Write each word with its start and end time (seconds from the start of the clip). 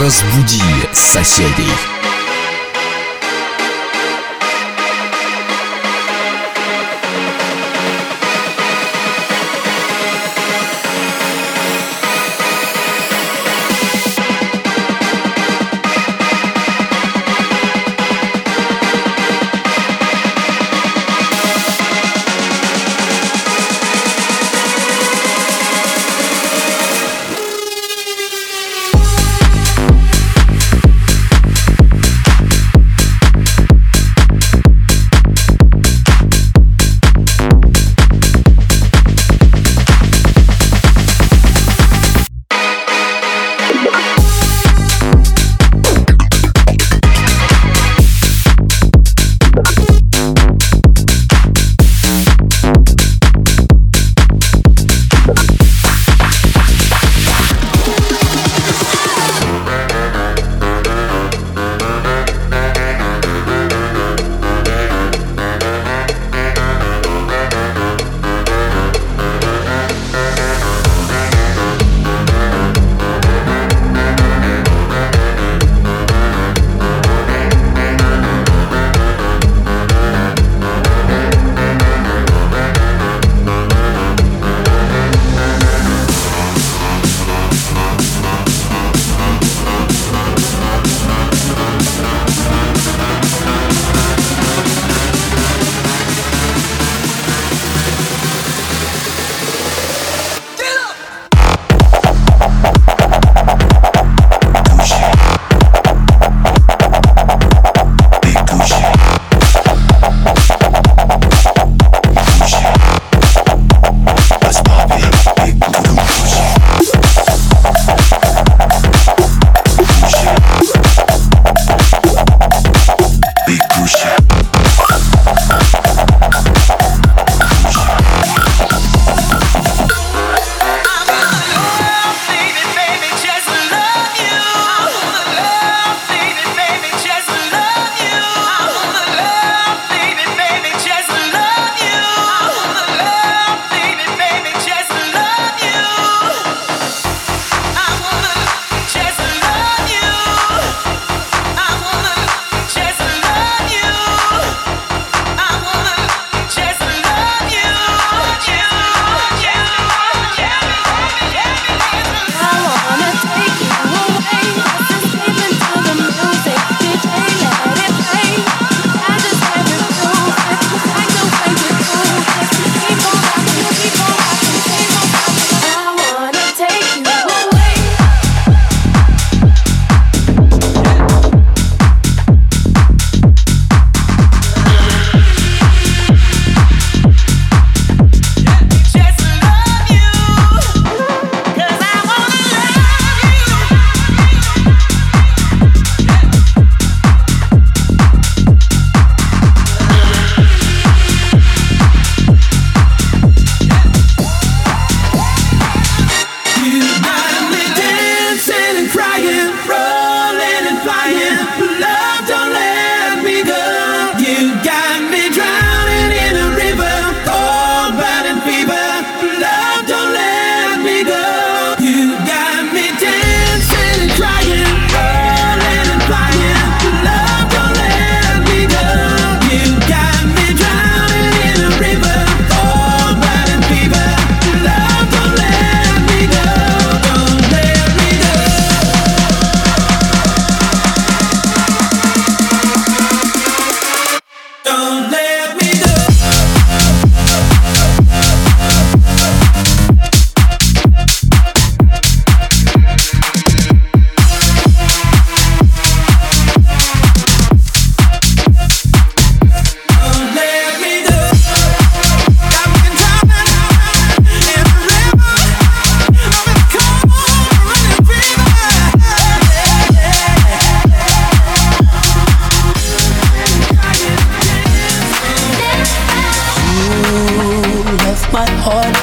Разбуди 0.00 0.62
соседей. 0.92 1.91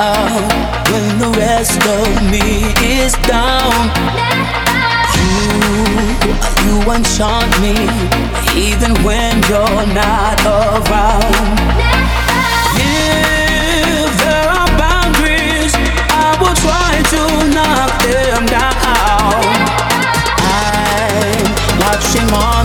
out 0.00 0.90
when 0.92 1.18
the 1.18 1.30
rest 1.38 1.82
of 1.86 2.30
me 2.30 2.70
is 2.82 3.14
down. 3.26 3.90
You, 5.18 5.58
you 6.64 6.76
enchant 6.92 7.50
me 7.60 7.74
even 8.54 8.94
when 9.02 9.42
you're 9.50 9.86
not 9.94 10.38
around. 10.46 11.58
If 12.78 14.10
there 14.22 14.48
are 14.48 14.70
boundaries, 14.78 15.74
I 16.14 16.36
will 16.40 16.54
try 16.54 17.02
to 17.12 17.22
knock 17.54 17.90
them 18.06 18.46
down. 18.46 19.42
I'm 20.46 21.78
watching 21.82 22.30
on 22.32 22.64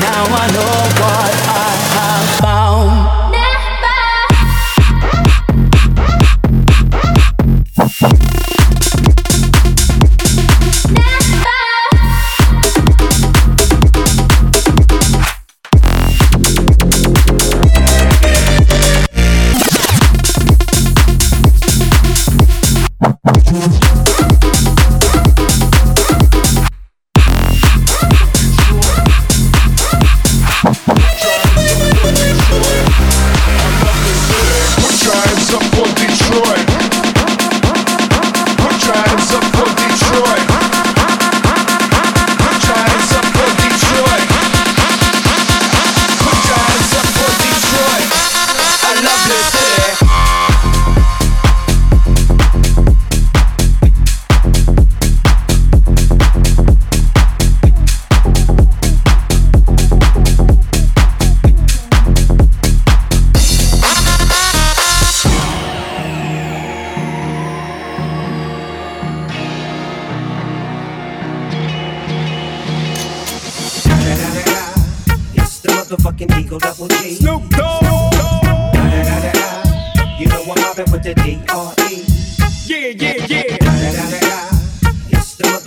now 0.00 0.24
I 0.30 0.50
know. 0.52 0.97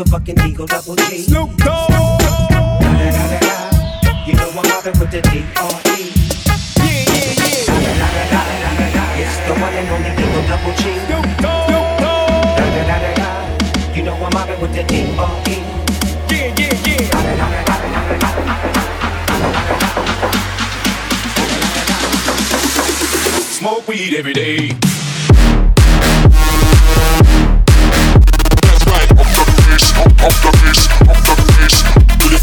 motherfucking 0.00 0.48
Eagle 0.48 0.66
Double 0.66 0.96
G. 0.96 1.18
Snoop 1.18 1.56
Dogg. 1.58 1.90
You 4.26 4.34
know 4.34 4.48
I'm 4.48 4.54
mobbing 4.68 4.98
with 4.98 5.10
the 5.10 5.20
D-R-E. 5.20 6.12
Yeah, 6.76 7.04
yeah, 7.12 7.60
yeah. 8.32 9.20
It's 9.20 9.36
the 9.46 9.52
one 9.60 9.74
and 9.74 9.88
only 9.90 10.12
Eagle 10.12 10.44
Double 10.48 10.72
G. 10.76 10.82
Snoop 11.06 11.26
Dogg. 11.38 11.70
You 13.96 14.02
know 14.02 14.14
I'm 14.14 14.60
with 14.60 14.74
the 14.74 14.82
D-R-E. 14.84 15.56
Yeah, 16.30 16.54
yeah, 16.56 16.86
yeah. 16.86 17.10
Smoke 23.50 23.86
weed 23.88 24.14
every 24.14 24.32
day. 24.32 24.99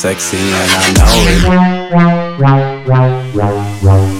sexy 0.00 0.38
and 0.38 0.48
I 0.48 0.96
know 0.96 1.04
it. 4.14 4.19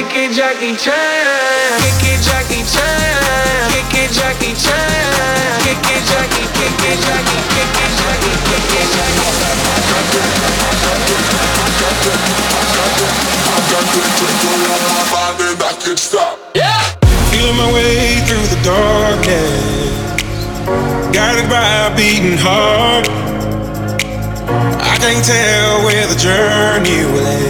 Kick 0.00 0.16
it, 0.16 0.32
Jackie 0.32 0.76
Chan. 0.76 1.80
Kick 1.84 2.08
it, 2.08 2.20
Jackie 2.24 2.64
Chan. 2.64 3.68
Kick 3.70 3.92
it, 4.00 4.10
Jackie 4.12 4.54
Chan. 4.56 5.60
Kick 5.60 5.76
it, 5.76 6.02
Jackie, 6.08 6.48
kick 6.56 6.72
it, 6.88 6.98
Jackie, 7.04 7.40
kick 7.52 7.76
it, 7.84 7.92
Jackie, 8.00 8.36
kick 8.48 8.72
it, 8.80 8.88
Jackie. 8.96 9.20
Yeah. 16.54 16.80
Feeling 17.30 17.56
my 17.56 17.72
way 17.72 18.20
through 18.26 18.46
the 18.48 18.60
darkness, 18.64 20.22
guided 21.12 21.48
by 21.50 21.68
a 21.86 21.96
beating 21.96 22.38
heart. 22.38 23.08
I 24.80 24.96
can't 24.98 25.24
tell 25.24 25.84
where 25.84 26.06
the 26.06 26.16
journey 26.16 27.04
will 27.12 27.26
end, 27.26 27.49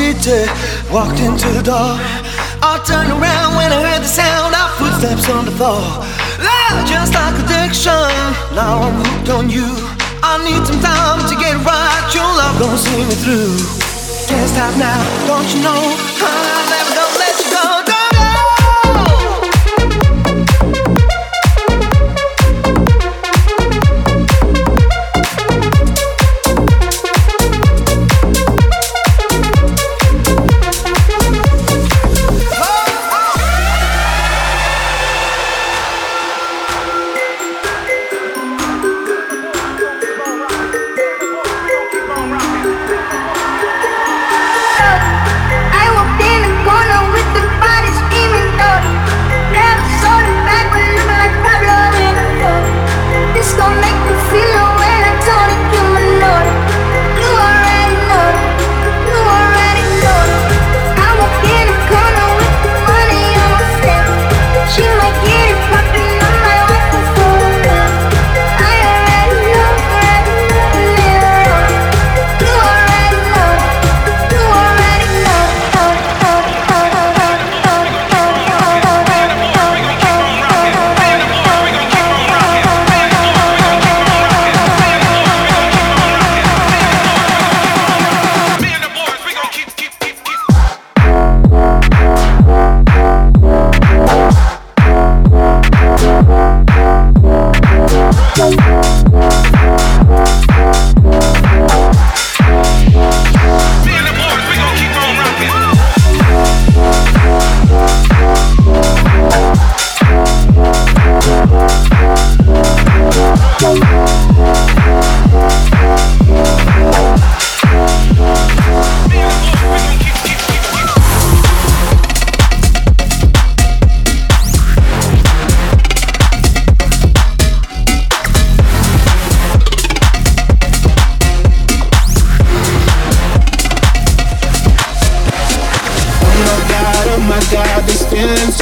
City, 0.00 0.48
walked 0.90 1.20
into 1.20 1.48
the 1.52 1.62
door. 1.62 1.92
I 2.64 2.80
turned 2.88 3.12
around 3.12 3.50
when 3.58 3.68
I 3.68 3.80
heard 3.84 4.02
the 4.02 4.12
sound 4.20 4.52
of 4.56 4.68
footsteps 4.80 5.28
on 5.28 5.44
the 5.44 5.54
floor. 5.58 5.84
Ah, 6.40 6.72
just 6.88 7.12
like 7.12 7.36
addiction, 7.44 8.08
now 8.56 8.80
I'm 8.86 8.96
hooked 9.04 9.28
on 9.36 9.44
you. 9.56 9.68
I 10.24 10.40
need 10.46 10.62
some 10.64 10.80
time 10.80 11.20
to 11.28 11.34
get 11.36 11.56
right. 11.68 12.04
Your 12.16 12.30
love 12.40 12.56
gonna 12.60 12.80
see 12.86 13.02
me 13.10 13.16
through. 13.24 13.52
Can't 14.28 14.48
stop 14.48 14.72
now, 14.80 15.00
don't 15.28 15.48
you 15.52 15.60
know? 15.66 15.82
I'm 16.24 16.66
never 16.72 16.99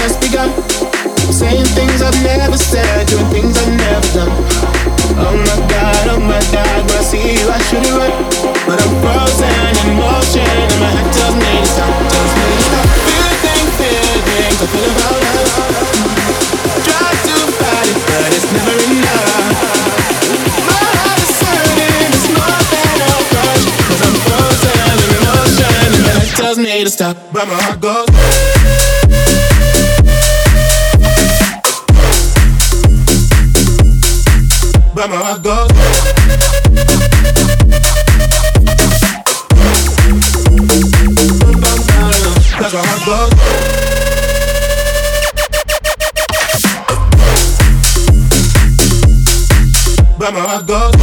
just 0.09 0.21
begun. 0.25 0.49
Saying 1.29 1.69
things 1.77 2.01
I've 2.01 2.17
never 2.25 2.57
said, 2.57 3.07
doing 3.09 3.29
things 3.29 3.53
I've 3.61 3.77
never 3.77 4.09
done. 4.17 4.33
Oh 5.21 5.37
my 5.37 5.59
god, 5.69 6.05
oh 6.09 6.21
my 6.21 6.41
god, 6.49 6.81
when 6.89 6.97
I 6.97 7.05
see 7.05 7.37
you, 7.37 7.45
I 7.53 7.61
should 7.69 7.85
run. 7.93 8.13
But 8.65 8.81
I'm 8.81 8.95
frozen 9.05 9.53
in 9.85 10.01
motion, 10.01 10.49
and 10.49 10.81
my 10.81 10.89
head 10.89 11.09
tells 11.13 11.37
me 11.37 11.53
to 11.61 11.69
stop. 11.69 11.93
Tells 12.09 12.33
me 12.41 12.47
to 12.57 12.65
stop. 12.69 12.89
Feeling, 13.05 13.69
feelings, 13.77 14.59
I 14.65 14.67
feel 14.73 14.89
about 14.97 15.21
love. 15.37 15.53
Try 16.89 17.09
to 17.29 17.37
fight 17.61 17.89
it, 17.93 17.99
but 18.09 18.31
it's 18.33 18.49
never 18.49 18.77
enough. 18.89 19.37
My 20.69 20.89
heart 20.97 21.21
is 21.21 21.37
hurting, 21.37 22.13
it's 22.17 22.29
more 22.33 22.63
than 22.73 22.97
a 23.05 23.21
crush. 23.29 23.65
Cause 23.85 24.01
I'm 24.09 24.17
frozen 24.25 24.89
in 24.89 25.11
emotion, 25.21 25.77
and 25.85 26.01
my 26.01 26.13
head 26.17 26.31
tells 26.41 26.57
me 26.57 26.73
to 26.85 26.91
stop. 26.91 27.17
But 27.33 27.45
my 27.45 27.61
heart 27.61 27.81
goes. 27.81 28.08
But 50.67 50.67
my 50.67 50.98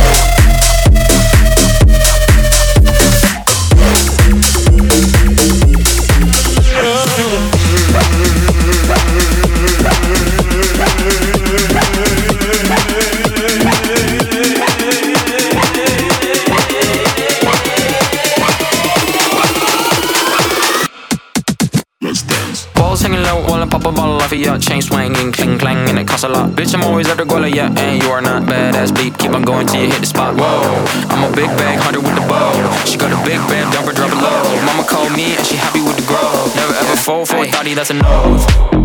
low 23.85 23.91
while 23.91 23.93
I 23.93 23.93
pop 23.93 23.93
a 23.93 23.95
bottle 23.95 24.15
off 24.21 24.31
of 24.31 24.39
your 24.39 24.57
chain 24.57 24.81
swinging, 24.81 25.31
cling 25.31 25.57
clang, 25.57 25.89
and 25.89 25.99
it 25.99 26.07
costs 26.07 26.23
a 26.23 26.29
lot. 26.29 26.51
Bitch, 26.51 26.73
I'm 26.73 26.83
always 26.83 27.07
at 27.07 27.17
the 27.17 27.25
goal, 27.25 27.45
yeah, 27.47 27.71
and 27.77 28.01
you 28.01 28.09
are 28.09 28.21
not 28.21 28.43
badass 28.43 28.95
beat. 28.95 29.17
Keep 29.17 29.33
on 29.33 29.43
going 29.43 29.67
till 29.67 29.81
you 29.81 29.91
hit 29.91 29.99
the 29.99 30.07
spot. 30.07 30.35
Whoa, 30.35 30.85
I'm 31.09 31.31
a 31.31 31.35
big 31.35 31.49
bag 31.57 31.79
hunter 31.79 31.99
with 31.99 32.15
the 32.15 32.25
bow. 32.27 32.51
She 32.85 32.97
got 32.97 33.11
a 33.11 33.17
big 33.25 33.39
band, 33.49 33.73
dump 33.73 33.87
her, 33.87 33.93
drop 33.93 34.11
it 34.11 34.15
low. 34.15 34.65
Mama 34.65 34.83
called 34.87 35.11
me 35.15 35.35
and 35.35 35.45
she 35.45 35.55
happy 35.55 35.81
with 35.81 35.97
the 35.97 36.05
grow. 36.05 36.51
Never 36.55 36.73
ever 36.73 36.95
fall 36.95 37.25
for 37.25 37.37
a 37.37 37.47
thotty, 37.47 37.73
that's 37.73 37.91
a 37.91 37.93
no. 37.93 38.84